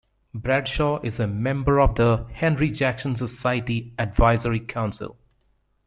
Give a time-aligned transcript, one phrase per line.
[0.33, 5.15] Bradshaw is a member of the Henry Jackson Society Advisory Council.